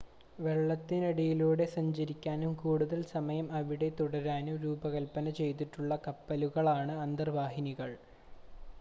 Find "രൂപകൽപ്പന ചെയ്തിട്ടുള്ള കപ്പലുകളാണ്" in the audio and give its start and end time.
4.63-6.95